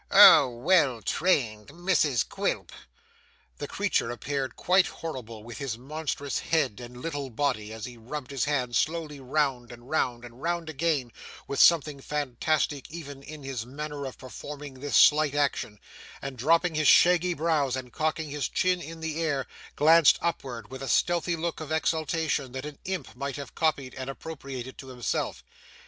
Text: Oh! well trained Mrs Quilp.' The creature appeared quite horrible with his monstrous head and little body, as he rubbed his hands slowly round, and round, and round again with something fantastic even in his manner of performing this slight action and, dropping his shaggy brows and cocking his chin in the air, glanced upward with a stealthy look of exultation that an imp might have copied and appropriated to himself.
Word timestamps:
Oh! 0.09 0.49
well 0.49 1.03
trained 1.03 1.67
Mrs 1.67 2.27
Quilp.' 2.27 2.71
The 3.59 3.67
creature 3.67 4.09
appeared 4.09 4.55
quite 4.55 4.87
horrible 4.87 5.43
with 5.43 5.59
his 5.59 5.77
monstrous 5.77 6.39
head 6.39 6.79
and 6.79 6.99
little 6.99 7.29
body, 7.29 7.71
as 7.71 7.85
he 7.85 7.97
rubbed 7.97 8.31
his 8.31 8.45
hands 8.45 8.79
slowly 8.79 9.19
round, 9.19 9.71
and 9.71 9.91
round, 9.91 10.25
and 10.25 10.41
round 10.41 10.71
again 10.71 11.11
with 11.47 11.59
something 11.59 11.99
fantastic 12.01 12.89
even 12.89 13.21
in 13.21 13.43
his 13.43 13.63
manner 13.63 14.05
of 14.07 14.17
performing 14.17 14.79
this 14.79 14.95
slight 14.95 15.35
action 15.35 15.79
and, 16.19 16.35
dropping 16.35 16.73
his 16.73 16.87
shaggy 16.87 17.35
brows 17.35 17.75
and 17.75 17.93
cocking 17.93 18.31
his 18.31 18.49
chin 18.49 18.81
in 18.81 19.01
the 19.01 19.21
air, 19.21 19.45
glanced 19.75 20.17
upward 20.19 20.71
with 20.71 20.81
a 20.81 20.87
stealthy 20.89 21.35
look 21.35 21.59
of 21.59 21.71
exultation 21.71 22.53
that 22.53 22.65
an 22.65 22.79
imp 22.85 23.15
might 23.15 23.35
have 23.35 23.53
copied 23.53 23.93
and 23.93 24.09
appropriated 24.09 24.79
to 24.79 24.87
himself. 24.87 25.43